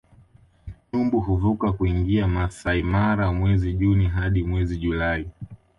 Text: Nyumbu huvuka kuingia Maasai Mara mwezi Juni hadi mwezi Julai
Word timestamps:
Nyumbu 0.93 1.19
huvuka 1.21 1.71
kuingia 1.71 2.27
Maasai 2.27 2.83
Mara 2.83 3.31
mwezi 3.33 3.73
Juni 3.73 4.07
hadi 4.07 4.43
mwezi 4.43 4.77
Julai 4.77 5.29